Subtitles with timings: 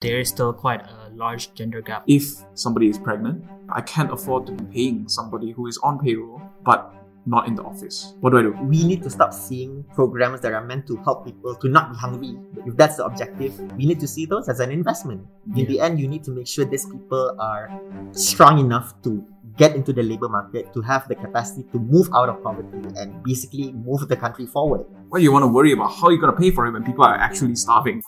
[0.00, 2.04] there is still quite a large gender gap.
[2.06, 6.40] If somebody is pregnant, I can't afford to be paying somebody who is on payroll
[6.64, 6.94] but
[7.26, 8.14] not in the office.
[8.20, 8.52] What do I do?
[8.64, 11.98] We need to stop seeing programs that are meant to help people to not be
[11.98, 12.34] hungry.
[12.64, 15.26] If that's the objective, we need to see those as an investment.
[15.54, 17.68] In the end, you need to make sure these people are
[18.12, 19.22] strong enough to
[19.58, 23.22] get into the labor market, to have the capacity to move out of poverty and
[23.22, 24.86] basically move the country forward.
[25.10, 27.04] Why you want to worry about how you're going to pay for it when people
[27.04, 28.02] are actually starving?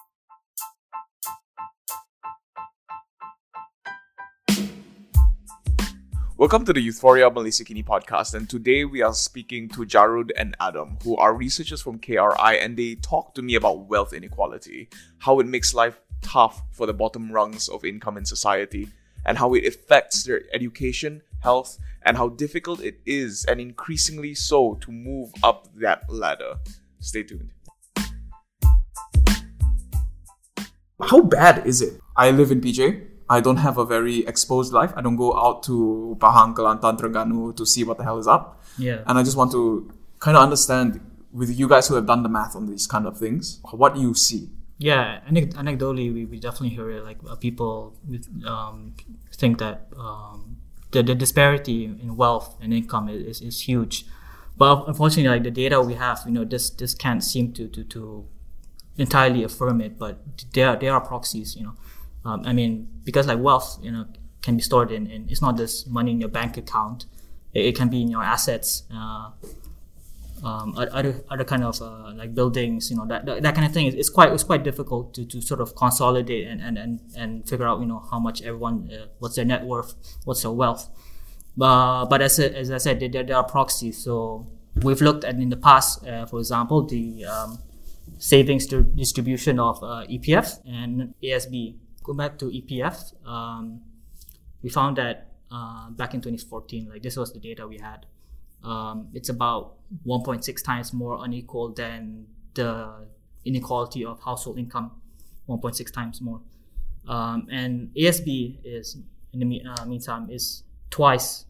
[6.43, 10.57] Welcome to the Euphoria Malaysia Kini podcast, and today we are speaking to Jarud and
[10.59, 15.39] Adam, who are researchers from KRI, and they talk to me about wealth inequality, how
[15.39, 18.89] it makes life tough for the bottom rungs of income in society,
[19.25, 24.75] and how it affects their education, health, and how difficult it is, and increasingly so,
[24.81, 26.57] to move up that ladder.
[26.99, 27.53] Stay tuned.
[31.01, 32.01] How bad is it?
[32.17, 33.12] I live in PJ.
[33.29, 34.93] I don't have a very exposed life.
[34.97, 38.63] I don't go out to Pahang, Kelantan, Terengganu to see what the hell is up.
[38.79, 39.03] Yeah.
[39.07, 41.01] And I just want to kind of understand
[41.33, 44.15] with you guys who have done the math on these kind of things, what you
[44.15, 44.51] see.
[44.79, 47.05] Yeah, anec- anecdotally, we, we definitely hear it.
[47.05, 48.95] Like uh, people with, um,
[49.33, 50.57] think that um,
[50.91, 54.05] the, the disparity in wealth and income is, is, is huge.
[54.57, 57.85] But unfortunately, like the data we have, you know, this this can't seem to to,
[57.85, 58.27] to
[58.99, 59.99] entirely affirm it.
[59.99, 60.19] But
[60.53, 61.75] there there are proxies, you know.
[62.25, 64.07] Um, I mean, because like wealth, you know,
[64.43, 67.07] can be stored in, in it's not just money in your bank account.
[67.53, 69.31] It, it can be in your assets, uh,
[70.45, 73.73] um, other other kind of uh, like buildings, you know, that, that, that kind of
[73.73, 73.87] thing.
[73.87, 77.67] It's, quite it's quite difficult to, to sort of consolidate and, and, and, and figure
[77.67, 80.89] out, you know, how much everyone, uh, what's their net worth, what's their wealth.
[81.61, 84.03] Uh, but as, as I said, there, there are proxies.
[84.03, 84.47] So
[84.83, 87.59] we've looked at in the past, uh, for example, the um,
[88.19, 93.81] savings distribution of uh, EPF and ASB go back to EPF, um,
[94.63, 98.07] we found that uh, back in 2014, like this was the data we had.
[98.65, 99.75] Um, it's about
[100.07, 103.07] 1.6 times more unequal than the
[103.45, 104.93] inequality of household income,
[105.49, 106.41] 1.6 times more.
[107.09, 108.97] Um, and ASB is
[109.33, 111.47] in the uh, meantime is twice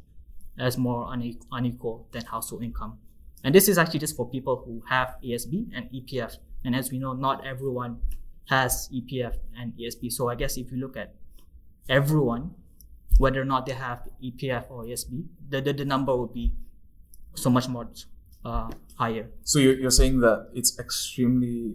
[0.58, 2.98] as more une- unequal than household income.
[3.44, 6.36] And this is actually just for people who have ASB and EPF.
[6.64, 7.98] And as we know, not everyone
[8.48, 10.12] has EPF and ESP.
[10.12, 11.14] So I guess if you look at
[11.88, 12.54] everyone,
[13.19, 16.53] whether or not they have EPF or ESP, the, the, the number would be
[17.34, 17.88] so much more
[18.44, 19.28] uh, higher.
[19.44, 21.75] So you're, you're saying that it's extremely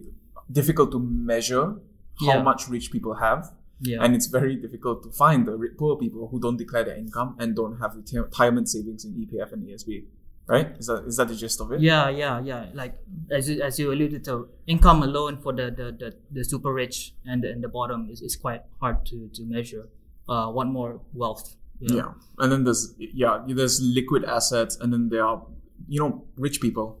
[0.50, 1.76] difficult to measure
[2.20, 2.42] how Yeah.
[2.42, 4.02] much rich people have, Yeah.
[4.02, 7.54] and it's very difficult to find the poor people who don't declare their income and
[7.54, 10.04] don't have retirement savings in EPF and ASB.
[10.48, 10.68] Right?
[10.78, 11.80] Is that is that the gist of it?
[11.80, 12.66] Yeah, yeah, yeah.
[12.72, 12.94] Like
[13.30, 17.12] as you, as you alluded to, income alone for the the, the, the super rich
[17.26, 19.88] and the, and the bottom is, is quite hard to, to measure.
[20.28, 21.56] Uh, what more wealth?
[21.80, 21.96] you know?
[21.96, 22.12] Yeah.
[22.38, 25.42] And then there's yeah, there's liquid assets and then there are
[25.86, 27.00] you know, rich people.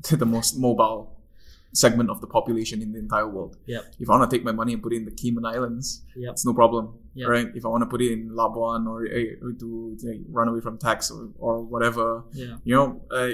[0.10, 1.16] the most mobile
[1.72, 3.56] segment of the population in the entire world.
[3.66, 3.94] Yep.
[3.98, 6.32] If I want to take my money and put it in the Cayman Islands, Yep.
[6.32, 6.94] it's no problem.
[7.18, 7.28] Yep.
[7.34, 7.48] Right?
[7.58, 9.68] If I want to put it in Labuan or, eh, or to
[10.38, 12.56] run away from tax or, or whatever, Yeah.
[12.64, 13.30] you know, uh,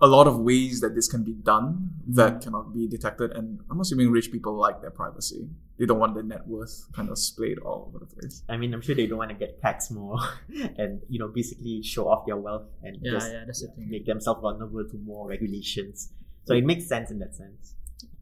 [0.00, 1.66] a lot of ways that this can be done
[2.08, 3.30] that cannot be detected.
[3.38, 5.48] And I'm assuming rich people like their privacy.
[5.78, 8.42] They don't want their net worth kind of splayed all over the place.
[8.48, 10.18] I mean, I'm sure they don't want to get taxed more
[10.78, 13.88] and, you know, basically show off their wealth and Yeah, just yeah, that's the thing.
[13.90, 16.12] make themselves vulnerable to more regulations.
[16.46, 17.74] So it makes sense in that sense.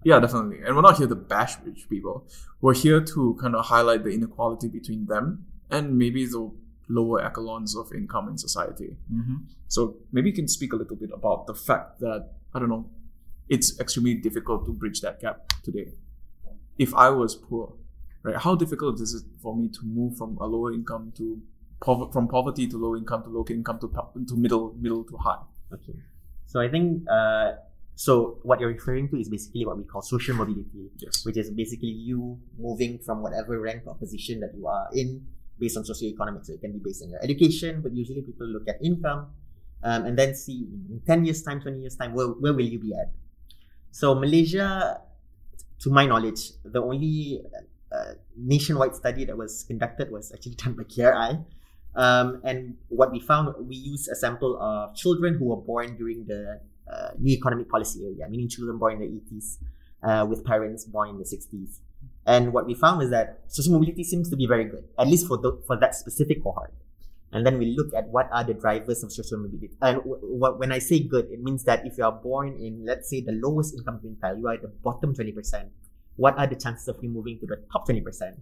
[0.05, 0.61] Yeah, definitely.
[0.65, 2.27] And we're not here to bash rich people.
[2.61, 6.51] We're here to kind of highlight the inequality between them and maybe the
[6.89, 8.97] lower echelons of income in society.
[9.11, 9.37] hmm
[9.69, 12.91] So maybe you can speak a little bit about the fact that, I don't know,
[13.49, 15.93] it's extremely difficult to bridge that gap today.
[16.79, 17.75] If I was poor,
[18.23, 21.41] right, how difficult is it for me to move from a lower income to
[22.13, 25.43] from poverty to low income to low income to, top- to middle middle to high?
[25.73, 25.95] Okay.
[26.47, 27.53] So I think, uh,
[27.95, 30.91] so what you're referring to is basically what we call social mobility.
[30.99, 31.25] Yes.
[31.25, 35.27] which is basically you moving from whatever rank or position that you are in
[35.59, 36.47] based on socioeconomics.
[36.47, 39.29] So it can be based on your education, but usually people look at income
[39.83, 42.79] um, and then see in 10 years' time, 20 years' time, where, where will you
[42.79, 43.13] be at?
[43.91, 45.01] So Malaysia,
[45.81, 47.43] to my knowledge, the only
[47.93, 51.45] uh, nationwide study that was conducted was actually done by KRI.
[51.95, 56.25] Um, and what we found, we used a sample of children who were born during
[56.25, 56.61] the
[56.91, 59.59] uh, new economic policy area, meaning children born in the 80s
[60.03, 61.79] uh, with parents born in the 60s.
[62.27, 65.27] And what we found is that social mobility seems to be very good, at least
[65.27, 66.73] for the, for that specific cohort.
[67.33, 69.71] And then we look at what are the drivers of social mobility.
[69.81, 72.85] And w- w- when I say good, it means that if you are born in,
[72.85, 75.69] let's say, the lowest income quintile, you are at the bottom 20%.
[76.17, 78.39] What are the chances of you moving to the top 20%?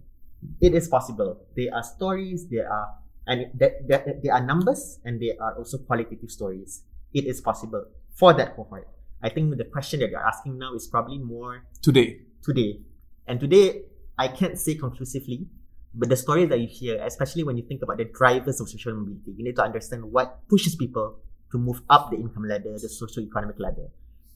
[0.59, 1.39] It is possible.
[1.55, 2.95] There are stories, there are
[3.27, 6.83] and there, are numbers and there are also qualitative stories.
[7.13, 8.87] It is possible for that cohort.
[9.23, 12.21] I think the question that you're asking now is probably more Today.
[12.43, 12.81] today.
[13.27, 13.83] And today,
[14.17, 15.47] I can't say conclusively,
[15.93, 18.93] but the stories that you hear, especially when you think about the drivers of social
[18.93, 21.19] mobility, you need to understand what pushes people
[21.51, 23.89] to move up the income ladder, the socio-economic ladder.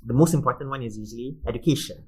[0.05, 2.03] The most important one is usually education.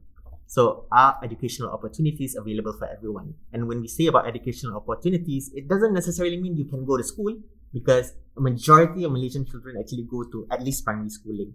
[0.45, 3.33] So are educational opportunities available for everyone?
[3.51, 7.03] And when we say about educational opportunities, it doesn't necessarily mean you can go to
[7.03, 7.35] school
[7.73, 11.53] because a majority of Malaysian children actually go to at least primary schooling.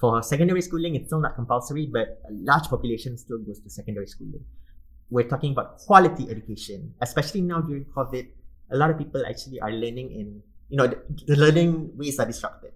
[0.00, 4.06] For secondary schooling, it's still not compulsory, but a large population still goes to secondary
[4.06, 4.44] schooling.
[5.10, 8.26] We're talking about quality education, especially now during COVID.
[8.72, 12.26] A lot of people actually are learning in, you know, the, the learning ways are
[12.26, 12.72] disrupted.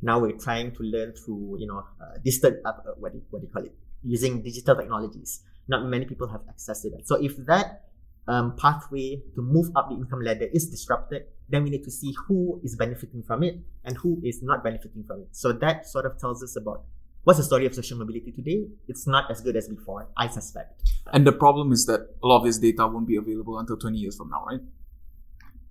[0.00, 3.46] Now we're trying to learn through, you know, uh, distant, uh, what, do what do
[3.46, 3.74] you call it?
[4.02, 5.42] Using digital technologies.
[5.68, 7.06] Not many people have access to that.
[7.06, 7.82] So if that
[8.28, 12.14] um, pathway to move up the income ladder is disrupted, then we need to see
[12.26, 15.28] who is benefiting from it and who is not benefiting from it.
[15.32, 16.84] So that sort of tells us about
[17.24, 18.64] what's the story of social mobility today.
[18.88, 20.82] It's not as good as before, I suspect.
[21.12, 23.98] And the problem is that a lot of this data won't be available until 20
[23.98, 24.60] years from now, right?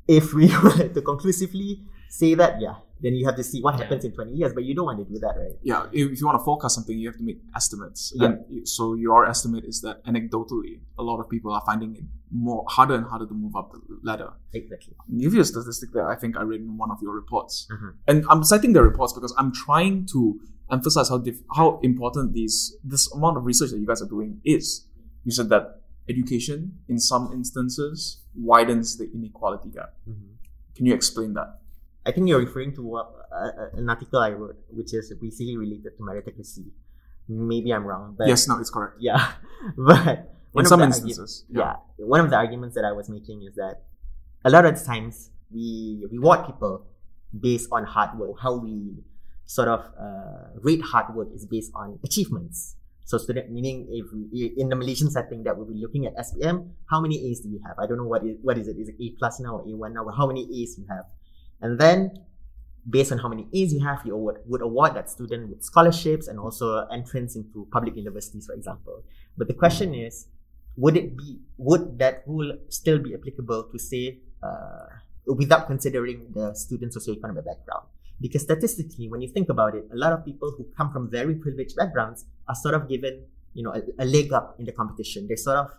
[0.08, 4.04] If we were to conclusively say that, yeah, then you have to see what happens
[4.04, 5.56] in 20 years, but you don't want to do that, right?
[5.64, 8.12] Yeah, if you want to forecast something, you have to make estimates.
[8.14, 8.26] Yeah.
[8.28, 12.66] And so your estimate is that anecdotally, a lot of people are finding it more
[12.68, 14.32] harder and harder to move up the ladder.
[14.54, 14.94] Exactly.
[15.00, 17.66] I'll give you a statistic that I think I read in one of your reports.
[17.72, 17.94] Mhm.
[18.10, 22.76] And I'm citing the reports because I'm trying to emphasize how diff- how important these
[22.84, 24.86] this amount of research that you guys are doing is.
[25.24, 29.92] You said that education, in some instances, widens the inequality gap.
[30.08, 30.30] Mhm.
[30.76, 31.50] Can you explain that?
[32.06, 35.98] I think you're referring to what, uh, an article I wrote, which is basically related
[35.98, 36.66] to meritocracy.
[37.28, 38.96] Maybe I'm wrong, but yes, no, it's correct.
[39.00, 39.34] yeah.
[39.78, 41.76] but in some instances, argu- yeah.
[41.98, 43.84] one of the arguments that I was making is that
[44.44, 46.88] a lot of times we reward people
[47.38, 48.32] based on hard work.
[48.42, 49.04] How we
[49.46, 52.76] sort of uh, rate hard work is based on achievements.
[53.06, 56.72] So student meaning if we, in the Malaysian setting that we'll be looking at SPM,
[56.90, 57.76] how many A's do you have?
[57.78, 58.78] I don't know what is what is it?
[58.78, 60.08] Is it A plus now or A one now?
[60.16, 61.06] How many A's you have?
[61.62, 62.24] And then
[62.90, 66.28] based on how many A's you have, you award, would award that student with scholarships
[66.28, 69.04] and also entrance into public universities, for example.
[69.38, 70.28] But the question is,
[70.78, 74.86] would it be would that rule still be applicable to say uh,
[75.26, 77.88] without considering the student's socioeconomic background?
[78.20, 81.36] Because statistically, when you think about it, a lot of people who come from very
[81.36, 83.24] privileged backgrounds are sort of given,
[83.54, 85.28] you know, a, a leg up in the competition.
[85.28, 85.72] They sort of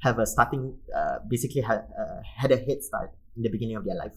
[0.00, 3.84] have a starting, uh, basically had, uh, had a head start in the beginning of
[3.84, 4.12] their life.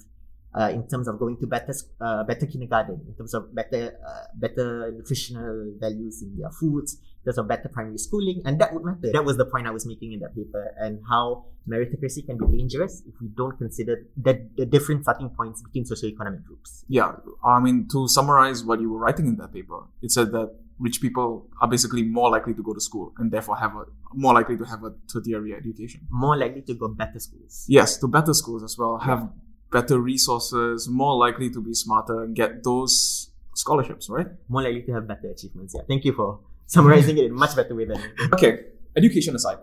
[0.54, 4.26] Uh, in terms of going to better, uh, better kindergarten, in terms of better, uh,
[4.36, 8.84] better nutritional values in their foods, in terms of better primary schooling, and that would
[8.84, 9.14] matter.
[9.14, 12.58] That was the point I was making in that paper, and how meritocracy can be
[12.58, 16.84] dangerous if we don't consider the, the different starting points between socioeconomic groups.
[16.90, 17.14] Yeah,
[17.46, 21.00] I mean, to summarize what you were writing in that paper, it said that rich
[21.00, 24.58] people are basically more likely to go to school and therefore have a more likely
[24.58, 26.02] to have a tertiary education.
[26.10, 27.66] More likely to go better schools.
[27.70, 29.30] Yes, to better schools as well, have
[29.72, 34.28] better resources, more likely to be smarter and get those scholarships, right?
[34.50, 35.74] More likely to have better achievements.
[35.76, 35.84] Yeah.
[35.88, 38.02] Thank you for summarizing it in a much better way than
[38.34, 38.66] Okay,
[38.96, 39.60] education aside,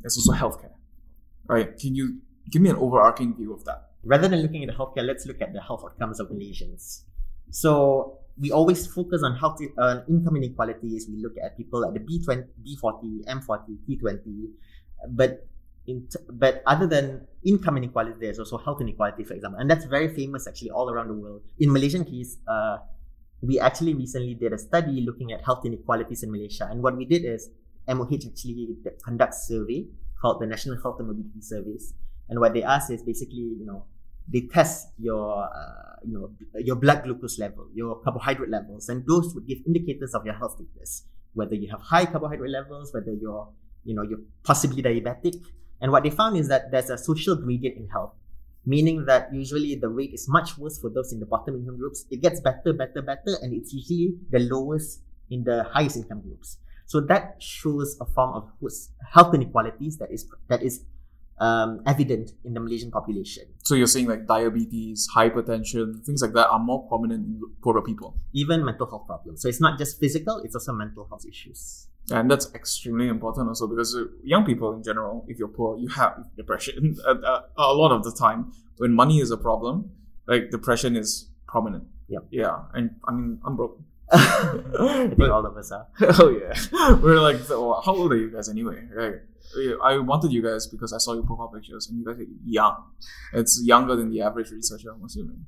[0.00, 0.72] there's also healthcare,
[1.46, 1.76] right?
[1.78, 2.20] Can you
[2.50, 3.88] give me an overarching view of that?
[4.04, 7.02] rather than looking at the healthcare, let's look at the health outcomes of Malaysians.
[7.50, 11.08] So we always focus on health uh, income inequalities.
[11.10, 14.44] We look at people at the B20, B40, M40, T20,
[15.10, 15.46] but
[16.10, 20.08] t- but other than income inequality, there's also health inequality, for example, and that's very
[20.08, 21.42] famous actually all around the world.
[21.58, 22.78] In Malaysian case, uh,
[23.40, 27.04] we actually recently did a study looking at health inequalities in Malaysia, and what we
[27.04, 27.50] did is
[27.88, 29.86] MOH actually conducts survey
[30.20, 31.78] called the National Health and Morbidity Survey,
[32.28, 33.84] and what they ask is basically, you know,
[34.30, 36.30] they test your, uh, you know,
[36.60, 40.56] your blood glucose level, your carbohydrate levels, and those would give indicators of your health
[40.56, 43.48] status, whether you have high carbohydrate levels, whether you're,
[43.84, 45.40] you know, you're possibly diabetic.
[45.80, 48.14] And what they found is that there's a social gradient in health,
[48.66, 52.04] meaning that usually the rate is much worse for those in the bottom income groups.
[52.10, 56.58] It gets better, better, better, and it's usually the lowest in the highest income groups.
[56.86, 58.50] So that shows a form of
[59.12, 60.84] health inequalities that is that is
[61.38, 63.44] um, evident in the Malaysian population.
[63.62, 68.16] So you're saying like diabetes, hypertension, things like that are more prominent in poorer people.
[68.32, 69.42] Even mental health problems.
[69.42, 71.88] So it's not just physical; it's also mental health issues.
[72.10, 75.88] And that's extremely important also because uh, young people in general, if you're poor, you
[75.88, 76.96] have depression.
[77.06, 79.90] Uh, uh, a lot of the time, when money is a problem,
[80.26, 81.84] like depression is prominent.
[82.08, 82.26] Yep.
[82.30, 82.58] Yeah.
[82.74, 83.80] And I mean, I'm broke.
[84.10, 85.86] I think all of us are.
[86.00, 88.82] oh yeah, we're like, so, how old are you guys anyway?
[88.94, 89.16] Right.
[89.82, 92.84] I wanted you guys because I saw your profile pictures and you guys are young.
[93.32, 95.44] It's younger than the average researcher, I'm assuming.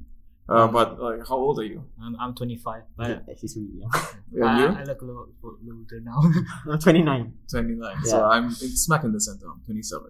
[0.49, 1.85] Uh, but like, how old are you?
[2.03, 3.93] I'm, I'm 25, but Yeah, she's really young.
[4.33, 4.67] Yeah, I, you?
[4.67, 6.21] I look a little, a little older now.
[6.73, 7.33] I'm 29.
[7.51, 7.97] 29.
[8.05, 8.11] Yeah.
[8.11, 9.47] So I'm smack in the center.
[9.47, 10.07] I'm 27.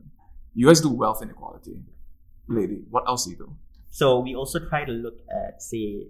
[0.55, 1.77] You guys do wealth inequality.
[2.49, 3.57] Lady, what else do you do?
[3.91, 6.07] So we also try to look at, say,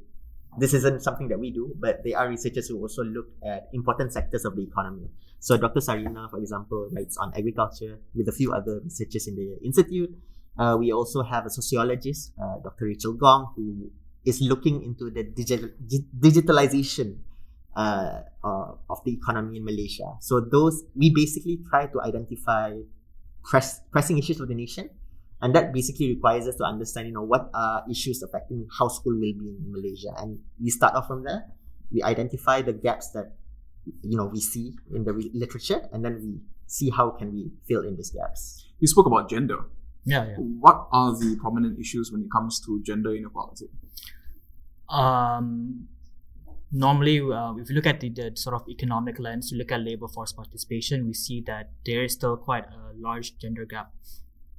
[0.59, 4.13] this isn't something that we do, but there are researchers who also look at important
[4.13, 5.09] sectors of the economy.
[5.39, 5.81] So Dr.
[5.81, 10.11] Sarena, for example, writes on agriculture with a few other researchers in the institute.
[10.59, 12.87] Uh, we also have a sociologist, uh, Dr.
[12.87, 13.91] Rachel Gong, who
[14.25, 17.19] is looking into the digital, di- digitalization
[17.77, 20.17] uh, uh, of the economy in Malaysia.
[20.21, 22.77] So those we basically try to identify
[23.45, 24.91] press, pressing issues of the nation
[25.43, 29.57] and that basically requires us to understand, you know, what are issues affecting household well-being
[29.65, 30.13] in Malaysia.
[30.19, 31.47] And we start off from there.
[31.91, 33.33] We identify the gaps that,
[34.03, 37.51] you know, we see in the re- literature, and then we see how can we
[37.67, 38.67] fill in these gaps.
[38.79, 39.65] You spoke about gender.
[40.05, 40.37] Yeah, yeah.
[40.37, 43.67] What are the prominent issues when it comes to gender inequality?
[44.89, 45.89] Um,
[46.73, 49.81] normally, uh, if you look at the, the sort of economic lens, you look at
[49.81, 53.93] labor force participation, we see that there is still quite a large gender gap.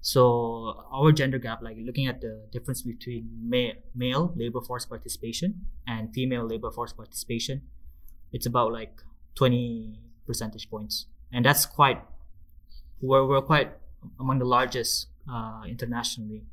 [0.01, 5.65] So our gender gap, like looking at the difference between ma- male labor force participation
[5.86, 7.62] and female labor force participation,
[8.31, 9.01] it's about like
[9.36, 12.01] 20 percentage points, and that's quite
[13.01, 13.74] we're, we're quite
[14.19, 16.44] among the largest uh, internationally.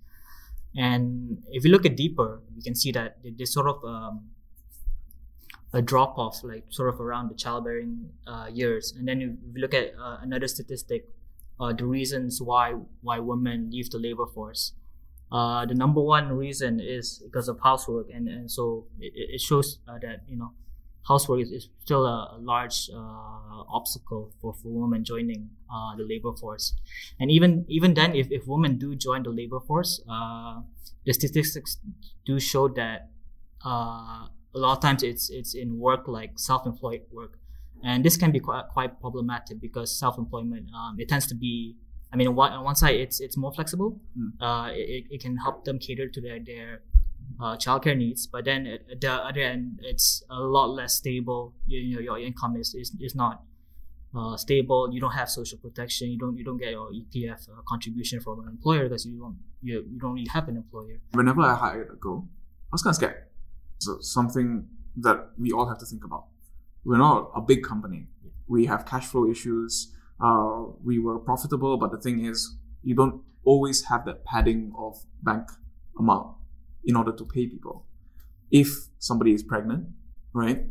[0.77, 4.31] And if you look at deeper, you can see that there's sort of um,
[5.73, 8.93] a drop off, like sort of around the childbearing uh, years.
[8.97, 11.09] And then if you look at uh, another statistic,
[11.61, 14.73] uh, the reasons why why women leave the labor force.
[15.31, 19.79] Uh, the number one reason is because of housework, and, and so it, it shows
[19.87, 20.53] uh, that you know
[21.09, 26.05] housework is, is still a, a large uh, obstacle for, for women joining uh, the
[26.05, 26.75] labor force.
[27.19, 30.61] And even even then, if, if women do join the labor force, uh,
[31.07, 31.79] the statistics
[32.27, 33.09] do show that
[33.65, 37.39] uh, a lot of times it's it's in work like self-employed work,
[37.83, 41.77] and this can be quite, quite problematic because self-employment um, it tends to be.
[42.11, 44.01] I mean, on one, on one side, it's it's more flexible.
[44.19, 44.31] Mm.
[44.41, 46.81] Uh, it, it can help them cater to their their
[47.41, 51.55] uh, childcare needs, but then at the other end, it's a lot less stable.
[51.67, 53.43] You, you know, your income is is, is not
[54.17, 54.89] uh, stable.
[54.93, 56.11] You don't have social protection.
[56.11, 59.39] You don't you don't get your EPF uh, contribution from an employer because you don't
[59.63, 61.01] you, you don't really have an employer.
[61.13, 62.29] Whenever I hired a girl,
[62.71, 63.25] I was kind of scared.
[63.79, 64.67] So something
[64.97, 66.27] that we all have to think about.
[66.85, 68.07] We're not a big company.
[68.49, 69.93] We have cash flow issues.
[70.21, 74.97] Uh, we were profitable, but the thing is, you don't always have that padding of
[75.23, 75.49] bank
[75.99, 76.38] amount
[76.85, 77.85] in order to pay people.
[78.51, 79.89] If somebody is pregnant,
[80.33, 80.65] right,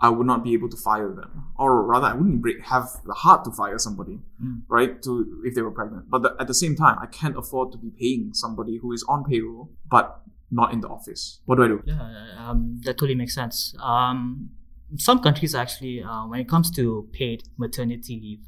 [0.00, 3.44] I would not be able to fire them, or rather, I wouldn't have the heart
[3.46, 4.62] to fire somebody, Mm.
[4.68, 6.08] right, to if they were pregnant.
[6.08, 9.04] But the, at the same time, I can't afford to be paying somebody who is
[9.08, 11.40] on payroll but not in the office.
[11.46, 11.82] What do I do?
[11.84, 13.74] Yeah, um, that totally makes sense.
[13.82, 14.50] Um,
[14.96, 18.40] some countries actually, uh, when it comes to paid maternity leave,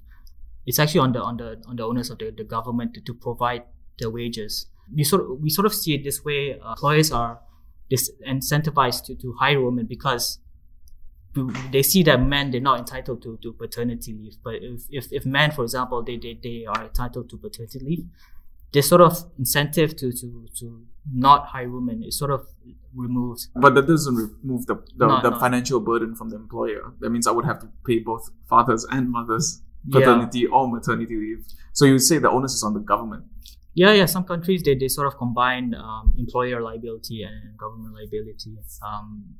[0.66, 3.12] it's actually on the on the on the onus of the, the government to, to
[3.12, 3.64] provide
[3.98, 4.66] the wages.
[4.94, 7.40] We sort of, we sort of see it this way: uh, employers are
[7.88, 10.38] dis- incentivized to, to hire women because
[11.70, 14.36] they see that men they're not entitled to, to paternity leave.
[14.42, 18.04] But if, if, if men, for example, they, they, they are entitled to paternity leave,
[18.72, 20.82] this sort of incentive to, to, to
[21.12, 22.46] not hire women is sort of
[22.94, 23.46] removed.
[23.54, 25.38] But that doesn't remove the the, No, the no.
[25.38, 26.92] financial burden from the employer.
[27.00, 30.00] That means I would have to pay both fathers and mothers Yeah.
[30.00, 31.44] paternity or maternity leave.
[31.72, 33.24] So you say the onus is on the government.
[33.74, 34.06] Yeah, yeah.
[34.06, 39.36] Some countries they, they sort of combine um, employer liability and government liability, um,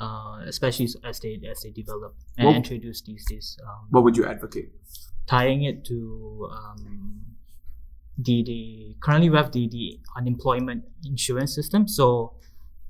[0.00, 4.16] uh, especially as they as they develop and Well- introduce these these um, What would
[4.16, 4.70] you advocate?
[5.26, 7.20] tying it to um,
[8.16, 11.86] the the currently we have the the unemployment insurance system.
[11.86, 12.32] So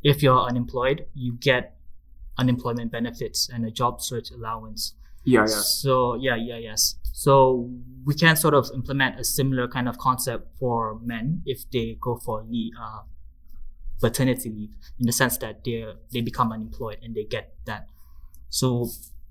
[0.03, 1.77] if you're unemployed, you get
[2.39, 4.95] unemployment benefits and a job search allowance.
[5.25, 5.47] Yeah, yeah.
[5.47, 6.95] So yeah, yeah, yes.
[7.25, 7.69] So
[8.07, 12.13] we can sort of implement a similar kind of concept for men if they go
[12.25, 13.01] for leave, uh,
[14.01, 14.71] paternity leave,
[15.01, 17.83] in the sense that they they become unemployed and they get that.
[18.51, 18.87] So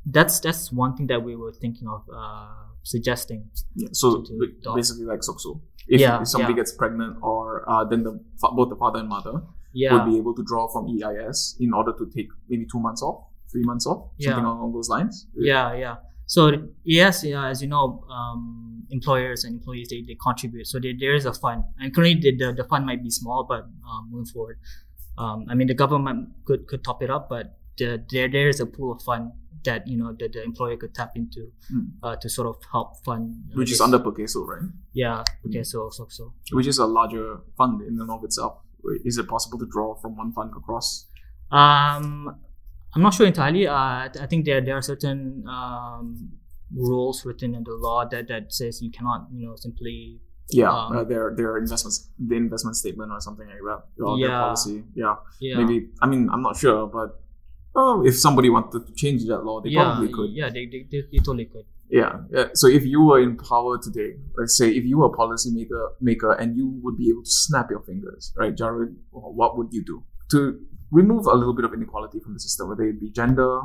[0.05, 2.49] that's that's one thing that we were thinking of uh,
[2.83, 3.41] suggesting.
[3.75, 3.87] yeah.
[3.93, 5.51] So To- to basically, like SOCSO.
[5.87, 6.57] If, Yeah, if somebody yeah.
[6.61, 8.13] gets pregnant, or uh, then the
[8.57, 9.35] both the father and mother
[9.71, 13.01] Yeah, would be able to draw from EIS in order to take maybe two months
[13.01, 13.17] off,
[13.51, 15.15] three months off, something along those lines.
[15.51, 15.95] yeah, yeah.
[16.27, 16.51] So
[16.83, 20.67] yes, yeah, as you know, um, employers and employees they, they contribute.
[20.67, 23.45] So there, there is a fund, and currently the, the, the fund might be small,
[23.47, 24.59] but um, moving forward,
[25.17, 28.59] um, I mean the government could could top it up, but the, there there is
[28.59, 29.31] a pool of fund
[29.63, 31.87] that you know that the employer could tap into Mm.
[32.03, 34.69] uh, to sort of help fund uh, Which is this- under PERKESO, right?
[34.93, 38.53] yeah okay so so so Which is a larger fund in and of itself.
[39.03, 41.07] Is it possible to draw from one fund across?
[41.51, 42.37] Um,
[42.95, 43.67] I'm not sure entirely.
[43.67, 46.29] Uh, I think there there are certain um,
[46.73, 50.95] rules written in the law that, that says you cannot, you know, simply Yeah, Um,
[50.97, 54.39] uh, their their investments, the investment statement or something like that, or their Yeah.
[54.39, 54.83] policy.
[54.95, 55.89] Yeah, yeah maybe.
[56.01, 57.09] I mean, I'm not sure, but
[57.75, 60.29] oh, if somebody wanted to change that law, they yeah probably could.
[60.31, 61.65] yeah they, they, they, they totally could.
[61.89, 62.47] Yeah, yeah.
[62.53, 65.83] So if you were in power today, let's say if you were a policy maker,
[66.01, 69.83] maker and you would be able to snap your fingers, right, Jarud, what would you
[69.91, 70.39] do to
[70.91, 73.61] remove a little bit of inequality from the system, whether it be gender,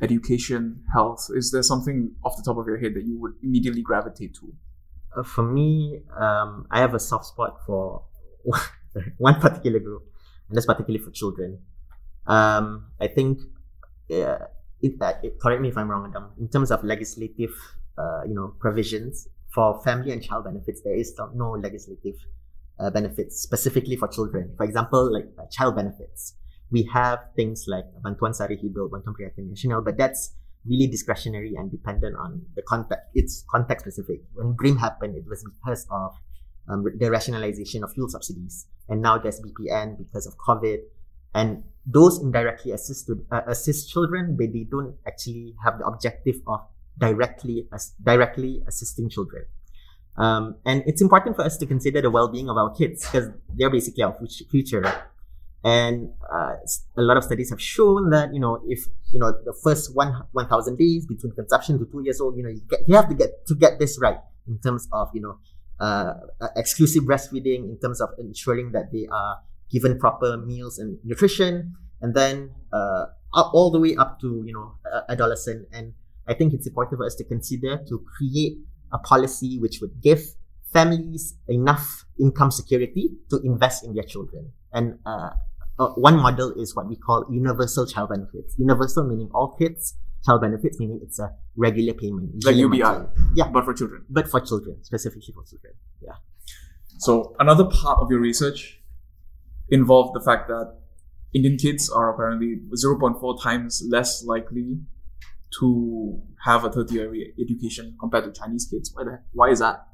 [0.00, 1.28] education, health?
[1.34, 4.52] Is there something off the top of your head that you would immediately gravitate to?
[5.16, 8.04] Uh, for me, um, I have a soft spot for
[9.18, 10.02] one particular group,
[10.48, 11.58] and that's particularly for children.
[12.26, 13.40] Um, I think,
[14.10, 14.38] uh,
[14.82, 16.30] it, uh, it, correct me if I'm wrong, Adam.
[16.38, 17.54] In terms of legislative,
[17.96, 22.16] uh, you know, provisions for family and child benefits, there is no- no legislative
[22.78, 24.52] uh, benefits specifically for children.
[24.56, 26.34] For example, like uh, child benefits,
[26.70, 30.34] we have things like Bantuan Sara Hidup, Bantuan Prihatin Nasional, but that's
[30.68, 33.04] really discretionary and dependent on the context.
[33.14, 34.22] It's context specific.
[34.34, 36.12] When BR1M happened, it was because of
[36.68, 40.78] um, the rationalization of fuel subsidies, and now there's BPN because of COVID,
[41.34, 46.36] and those indirectly assist to, uh, assist children, but they don't actually have the objective
[46.48, 46.60] of
[46.98, 49.44] directly as directly assisting children.
[50.16, 53.70] Um, and it's important for us to consider the well-being of our kids because they're
[53.70, 54.82] basically our fut- future.
[55.66, 56.54] And uh,
[56.96, 60.14] a lot of studies have shown that you know if you know the first one
[60.30, 63.08] one thousand days between conception to two years old, you know you get you have
[63.08, 65.38] to get to get this right in terms of you know
[65.80, 70.98] uh, uh, exclusive breastfeeding, in terms of ensuring that they are given proper meals and
[71.02, 74.76] nutrition, and then uh, up, all the way up to you know
[75.08, 75.66] adolescent.
[75.72, 75.94] And
[76.28, 78.58] I think it's important for us to consider to create
[78.92, 80.22] a policy which would give
[80.72, 84.52] families enough income security to invest in their children.
[84.72, 85.30] And uh,
[85.78, 88.54] uh, one model is what we call universal child benefits.
[88.58, 92.44] Universal meaning all kids, child benefits meaning it's a regular payment.
[92.44, 92.78] Like UBI.
[93.34, 94.04] Yeah, But for children.
[94.08, 95.74] but for children, specifically for children.
[96.02, 96.14] Yeah.
[96.98, 98.80] So another part of your research
[99.68, 100.76] involved the fact that
[101.34, 104.78] Indian kids are apparently 0.4 times less likely
[105.60, 108.90] to have a tertiary education compared to Chinese kids.
[108.94, 109.86] Why, the, why is that?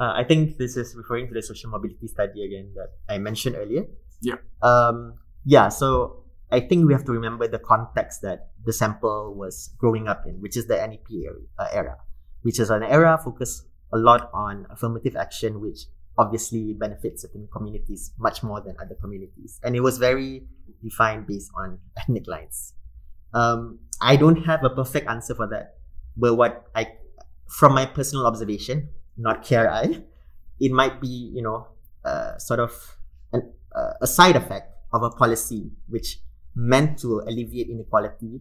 [0.00, 3.54] Uh, I think this is referring to the social mobility study again that I mentioned
[3.56, 3.84] earlier.
[4.24, 4.36] Yeah.
[4.62, 5.68] Um, yeah.
[5.68, 10.24] So I think we have to remember the context that the sample was growing up
[10.26, 11.96] in, which is the NEP era, uh, era
[12.44, 15.86] which is an era focused a lot on affirmative action, which
[16.18, 19.58] obviously benefits certain communities much more than other communities.
[19.64, 20.46] And it was very
[20.82, 22.74] defined based on ethnic lines.
[23.32, 25.78] Um, I don't have a perfect answer for that,
[26.16, 26.92] but what I,
[27.48, 30.04] from my personal observation, not KRI,
[30.60, 31.68] it might be, you know,
[32.04, 32.93] uh, sort of
[33.74, 36.20] uh, a side effect of a policy which
[36.54, 38.40] meant to alleviate inequality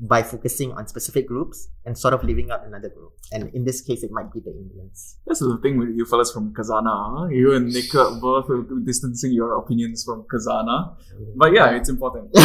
[0.00, 3.12] by focusing on specific groups and sort of leaving out another group.
[3.30, 5.18] And in this case, it might be the Indians.
[5.24, 7.18] That's the thing with you fellas from Khazanah.
[7.18, 7.26] Huh?
[7.28, 8.46] You and Nick are both
[8.84, 10.96] distancing your opinions from Khazanah.
[11.36, 12.30] But yeah, it's important.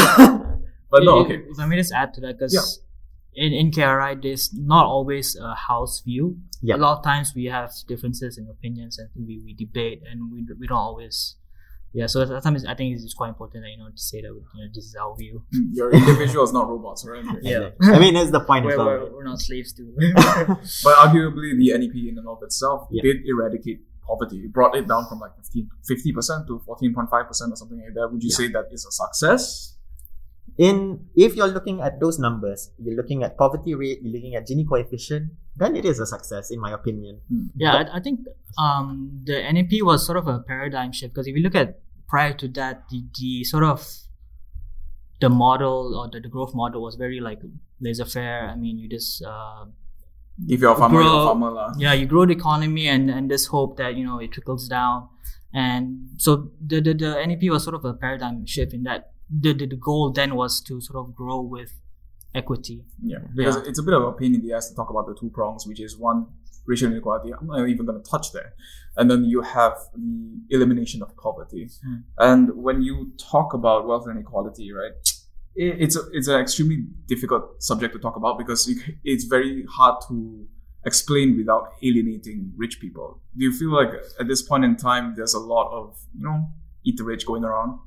[0.91, 1.43] But no, If- okay.
[1.49, 3.45] If I may just add to that, because Yeah.
[3.45, 6.37] in, in KRI, there's not always a house view.
[6.61, 6.75] Yeah.
[6.75, 10.45] A lot of times we have differences in opinions and we, we debate and we,
[10.59, 11.35] we don't always.
[11.91, 14.27] Yeah, so at times I think it's quite important that, you know, to say that,
[14.27, 15.43] you know, this is our view.
[15.53, 17.25] Mm, your individuals, not robots, right?
[17.41, 17.69] Yeah.
[17.81, 18.87] I mean, that's the point as We're, well.
[19.05, 19.83] we're, we're not slaves to.
[20.83, 23.01] But arguably, the NEP in and of itself Yeah.
[23.01, 24.37] did eradicate poverty.
[24.45, 25.31] It brought it down from like
[25.87, 28.09] 50 percent to fourteen point five percent or something like that.
[28.11, 28.37] Would you Yeah.
[28.37, 29.75] say that is a success?
[30.59, 34.43] In if you're looking at those numbers, you're looking at poverty rate, you're looking at
[34.47, 37.21] Gini coefficient, then it is a success in my opinion.
[37.55, 38.27] Yeah, I, I think
[38.59, 42.33] um, the NEP was sort of a paradigm shift because if you look at prior
[42.43, 43.87] to that, the, the sort of
[45.21, 47.39] the model or the, the growth model was very like
[47.79, 48.49] laissez faire.
[48.49, 49.63] I mean, you just uh,
[50.47, 51.51] If you're a farmer, you're a farmer.
[51.51, 51.71] lah.
[51.77, 55.07] yeah, you grow the economy and and just hope that you know it trickles down.
[55.53, 59.53] And so the the, the NEP was sort of a paradigm shift in that the,
[59.53, 61.71] the the goal then was to sort of grow with
[62.35, 62.83] equity.
[63.03, 63.63] Yeah, because Yeah.
[63.67, 65.65] it's a bit of a pain in the ass to talk about the two prongs,
[65.67, 66.27] which is one,
[66.65, 67.33] racial inequality.
[67.33, 68.53] I'm not even going to touch there.
[68.97, 71.69] And then you have the elimination of poverty.
[71.83, 71.95] Hmm.
[72.17, 74.91] And when you talk about wealth inequality, right,
[75.55, 78.71] it's a, it's an extremely difficult subject to talk about because
[79.03, 80.47] it's very hard to
[80.85, 83.19] explain without alienating rich people.
[83.37, 83.89] Do you feel like
[84.19, 86.47] at this point in time there's a lot of you know
[86.85, 87.79] eat the rich going around?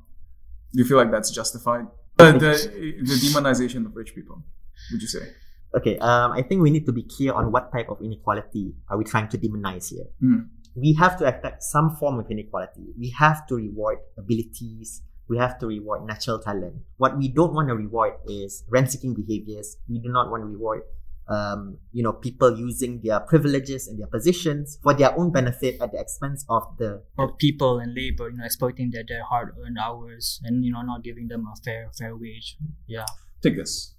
[0.73, 1.85] Do you feel like that's justified?
[2.17, 4.43] the, the, the demonization of rich people,
[4.91, 5.29] would you say?
[5.75, 8.97] Okay, um, I think we need to be clear on what type of inequality are
[8.97, 10.05] we trying to demonize here.
[10.21, 10.49] Mm.
[10.75, 12.93] We have to attack some form of inequality.
[12.97, 15.01] We have to reward abilities.
[15.29, 16.75] We have to reward natural talent.
[16.97, 19.77] What we don't want to reward is rent-seeking behaviors.
[19.89, 20.81] We do not want to reward,
[21.27, 25.91] um, you know, people using their privileges and their positions for their own benefit at
[25.91, 30.41] the expense of the Or people and labor, you know, exploiting their, their hard-earned hours
[30.43, 32.57] and you know not giving them a fair fair wage.
[32.87, 33.05] Yeah.
[33.41, 33.95] Take this.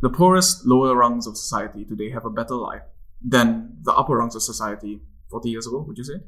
[0.00, 2.82] The poorest lower rungs of society today have a better life
[3.22, 6.20] than the upper rungs of society 40 years ago, would you say?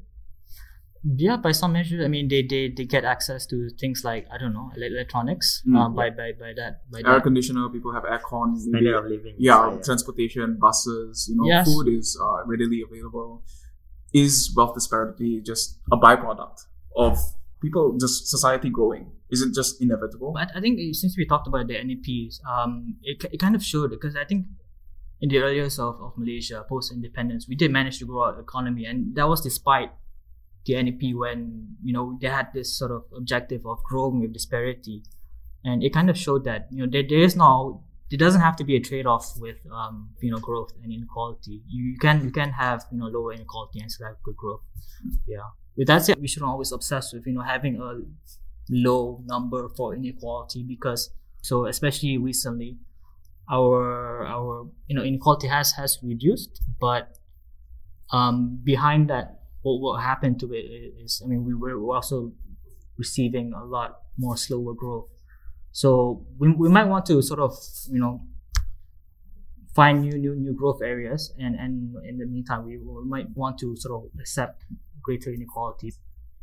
[1.05, 4.39] Yeah, by some measure, I mean they, they, they get access to things like I
[4.39, 5.63] don't know electronics.
[5.67, 5.77] Mm.
[5.77, 7.23] Um, by, by by that by Air that.
[7.25, 9.35] conditioner, people have aircon, maybe, standard of living.
[9.39, 11.67] yeah, So, transportation, buses, you know, Yes.
[11.67, 13.43] food is uh, readily available.
[14.13, 17.19] Is wealth disparity just a byproduct of
[17.61, 19.11] people, just society growing?
[19.31, 20.33] Is it just inevitable?
[20.35, 23.91] But I think since we talked about the NEPs, um, it, it kind of showed
[23.91, 24.47] because I think
[25.21, 28.39] in the early years of, of Malaysia post independence, we did manage to grow our
[28.39, 29.91] economy, and that was despite
[30.67, 35.03] the NEP when you know they had this sort of objective of growing with disparity,
[35.65, 38.57] and it kind of showed that you know there, there is no there doesn't have
[38.57, 41.63] to be a trade off with um, you know growth and inequality.
[41.67, 44.61] You, you can you can have you know lower inequality and still have good growth.
[45.27, 45.39] Yeah.
[45.77, 48.01] With that said, we shouldn't always obsess with you know having a
[48.69, 51.11] low number for inequality because
[51.43, 52.79] so especially recently
[53.51, 57.19] our our you know inequality has has reduced but
[58.13, 60.67] um behind that what, what happened to it
[61.03, 62.33] is i mean we were also
[62.99, 65.09] receiving a lot more slower growth
[65.71, 67.53] so we, we might want to sort of
[67.91, 68.21] you know
[69.75, 73.59] find new new new growth areas and and in the meantime we, we might want
[73.59, 74.65] to sort of accept
[75.03, 75.93] greater inequality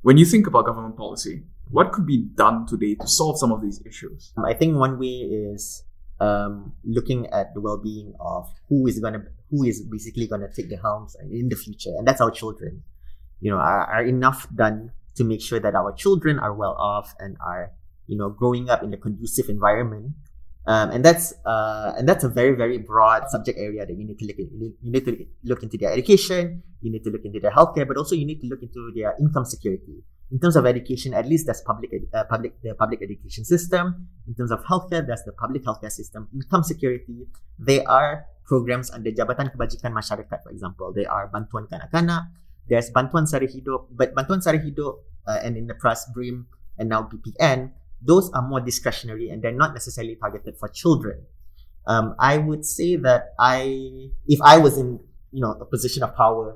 [0.02, 3.62] When you think about government policy, what could be done today to solve some of
[3.62, 4.32] these issues?
[4.38, 5.84] Um, I think one way is
[6.22, 10.78] um, looking at the well-being of who is gonna who is basically gonna take the
[10.78, 12.84] helms in the future, and that's our children.
[13.40, 17.16] You know, are, are enough done to make sure that our children are well off
[17.20, 17.72] and are
[18.08, 20.14] you know growing up in a conducive environment.
[20.68, 24.20] Um, and that's uh, and that's a very very broad subject area that you need
[24.20, 24.52] to look at.
[24.52, 27.98] You need to look into their education, you need to look into their healthcare, but
[27.98, 31.48] also you need to look into their income security in terms of education, at least
[31.48, 34.08] that's public, ed- uh, public, the public education system.
[34.28, 36.30] In terms of healthcare, that's the public healthcare system.
[36.34, 37.26] Income security,
[37.58, 40.94] there are programs under Jabatan Kebajikan Masyarakat, for example.
[40.94, 42.30] There are Bantuan Kanak-Kanak,
[42.70, 46.90] there's Bantuan Sara Hidup, but Bantuan Sara Hidup uh, and in the past BRIM and
[46.90, 51.26] now BPN, those are more discretionary and they're not necessarily targeted for children.
[51.88, 55.00] Um, I would say that I, if I was in,
[55.32, 56.56] you know, a position of power,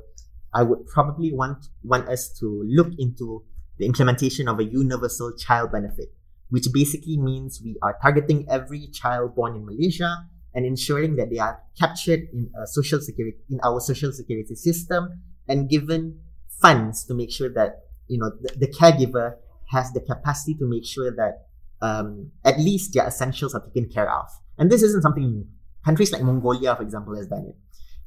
[0.54, 3.43] I would probably want want us to look into
[3.80, 6.13] the implementation of a universal child benefit,
[6.49, 11.39] which basically means we are targeting every child born in Malaysia and ensuring that they
[11.39, 16.20] are captured in a social security in our social security system and given
[16.62, 19.36] funds to make sure that you know the, the caregiver
[19.72, 21.48] has the capacity to make sure that
[21.82, 24.28] um, at least their essentials are taken care of.
[24.58, 25.48] And this isn't something new.
[25.84, 27.56] Countries like Mongolia, for example, has done it.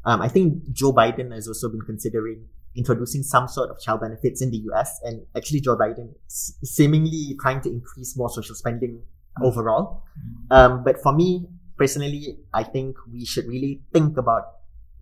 [0.05, 2.47] Um, I think Joe Biden has also been considering
[2.77, 7.37] introducing some sort of child benefits in the US, and actually Joe Biden s- seemingly
[7.41, 9.03] trying to increase more social spending
[9.43, 10.03] overall.
[10.51, 11.47] Um, but for me
[11.77, 14.45] personally, I think we should really think about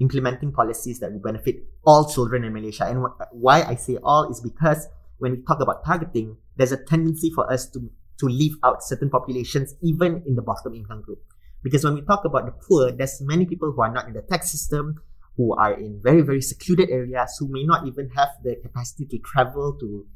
[0.01, 2.87] implementing policies that will benefit all children in Malaysia.
[2.87, 6.83] And wh- why I say all is because when we talk about targeting, there's a
[6.85, 11.19] tendency for us to to leave out certain populations, even in the bottom income group.
[11.63, 14.23] Because when we talk about the poor, there's many people who are not in the
[14.23, 14.97] tax system,
[15.37, 19.19] who are in very, very secluded areas, who may not even have the capacity to
[19.19, 20.07] travel to,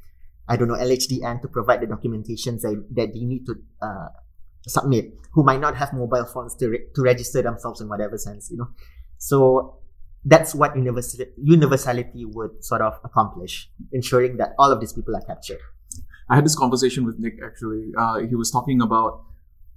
[0.49, 4.09] I don't know, LHDN to provide the documentations that, that they need to uh,
[4.67, 8.49] submit, who might not have mobile phones to, re- to register themselves in whatever sense,
[8.51, 8.69] you know.
[9.19, 9.75] So
[10.25, 15.23] that's what universal- universality would sort of accomplish, ensuring that all of these people are
[15.23, 15.61] captured.
[16.29, 17.93] I had this conversation with Nick actually.
[17.97, 19.23] Uh, he was talking about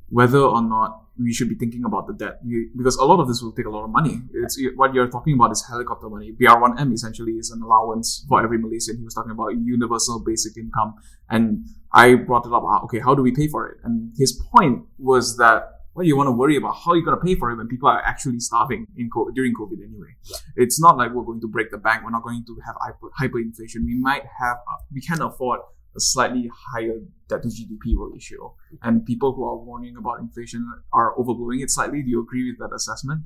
[0.10, 3.28] whether or not we should be thinking about the debt you, because a lot of
[3.30, 4.20] this will take a lot of money.
[4.34, 6.34] It's what you're talking about is helicopter money.
[6.34, 8.98] BR1M essentially is an allowance for every Malaysian.
[8.98, 10.96] He was talking about universal basic income,
[11.30, 12.64] and I brought it up.
[12.66, 13.78] ah, Okay, how do we pay for it?
[13.84, 16.74] And his point was that do you want to worry about?
[16.74, 19.36] How you're you going to pay for it when people are actually starving in COVID,
[19.36, 20.16] during COVID anyway?
[20.56, 22.04] It's not like we're going to break the bank.
[22.04, 23.86] We're not going to have hyper, hyperinflation.
[23.86, 25.60] We might have, uh, we can afford
[25.96, 28.56] a slightly higher debt to GDP ratio.
[28.82, 32.02] And people who are warning about inflation are overblowing it slightly.
[32.02, 33.24] Do you agree with that assessment?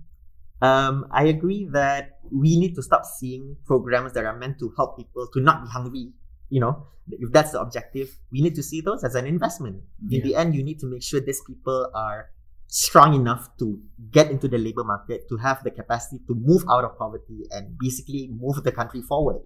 [0.61, 4.97] Um, I agree that we need to stop seeing programs that are meant to help
[4.97, 6.13] people to not be hungry
[6.49, 9.83] you know, if that's the objective, we need to see those as an investment.
[10.09, 12.29] In the end, you need to make sure these people are
[12.67, 13.79] strong enough to
[14.11, 17.77] get into the labor market, to have the capacity to move out of poverty and
[17.79, 19.41] basically move the country forward.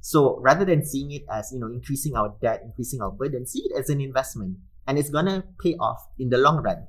[0.00, 3.60] So rather than seeing it as, you know, increasing our debt, increasing our burden, see
[3.70, 6.86] it as an investment and it's gonna pay off in the long run.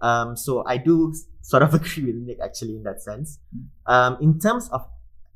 [0.00, 3.38] Um, so I do sort of agree with Nick actually in that sense.
[3.86, 4.86] Um, in terms of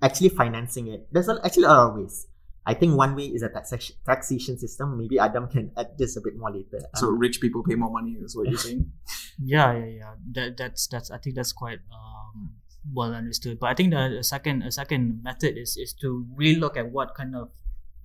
[0.02, 2.26] actually financing it, there's actually a lot of ways.
[2.68, 4.98] I think one way is a taxation taxation system.
[4.98, 6.80] Maybe Adam can add this a bit more later.
[6.96, 8.90] So um, rich people pay more money is what you're saying?
[9.44, 10.14] yeah, yeah, yeah.
[10.32, 12.54] That that's that's I think that's quite um,
[12.92, 13.60] well understood.
[13.60, 16.90] But I think the, the second a second method is is to really look at
[16.90, 17.50] what kind of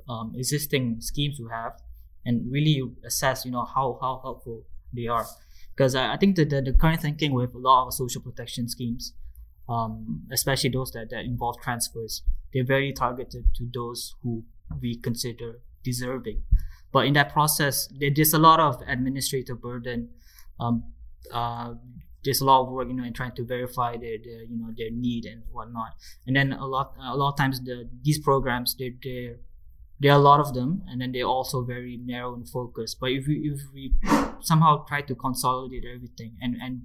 [0.08, 1.74] um, existing schemes you have
[2.26, 5.26] and really assess you know how how helpful they are
[5.76, 8.68] because I, I think that the, the current thinking with a lot of social protection
[8.68, 9.14] schemes
[9.70, 14.44] um, especially those that, that involve transfers they're very targeted to those who
[14.82, 16.44] we consider deserving.
[16.92, 20.10] But in that process there's a lot of administrative burden.
[20.60, 20.84] Um,
[21.32, 21.76] uh,
[22.24, 24.72] there's a lot of work you know in trying to verify their, their you know
[24.78, 25.94] their need and whatnot.
[26.28, 29.38] And then a lot a lot of times the these programs they're, they're
[30.00, 32.96] there are a lot of them and then they're also very narrow in focus.
[32.96, 33.94] But if we if we
[34.42, 36.82] somehow try to consolidate everything and and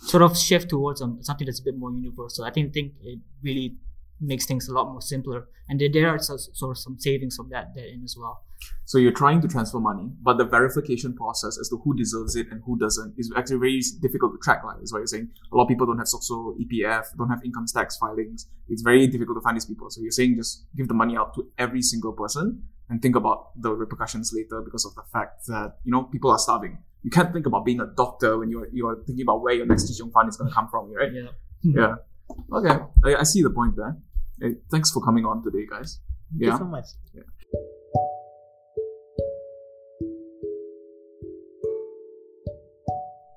[0.00, 3.18] sort of shift towards um, something that's a bit more universal i think think it
[3.42, 3.76] really
[4.20, 7.48] makes things a lot more simpler and there, there are sort of some savings of
[7.50, 8.42] that, that in as well
[8.84, 12.46] so you're trying to transfer money, but the verification process as to who deserves it
[12.50, 14.64] and who doesn't is actually very difficult to track.
[14.64, 15.28] Like is what you're saying.
[15.52, 18.48] A lot of people don't have SOCSO, EPF, don't have income tax filings.
[18.68, 19.90] It's very difficult to find these people.
[19.90, 23.60] So you're saying just give the money out to every single person and think about
[23.60, 26.78] the repercussions later because of the fact that you know people are starving.
[27.02, 29.86] You can't think about being a doctor when you're you're thinking about where your next
[29.86, 31.12] teaching fund is going to come from, right?
[31.12, 31.30] Yeah.
[31.62, 31.94] yeah.
[32.52, 32.76] Okay,
[33.06, 33.96] I, I see the point there.
[34.40, 36.00] Hey, thanks for coming on today, guys.
[36.30, 36.52] Thank yeah.
[36.52, 36.84] you so much.
[37.12, 37.22] Yeah.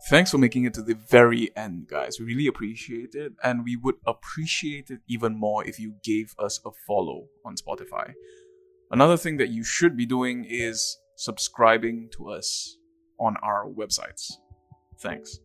[0.09, 2.19] Thanks for making it to the very end, guys.
[2.19, 3.33] We really appreciate it.
[3.43, 8.13] And we would appreciate it even more if you gave us a follow on Spotify.
[8.91, 12.77] Another thing that you should be doing is subscribing to us
[13.19, 14.33] on our websites.
[14.99, 15.39] Thanks.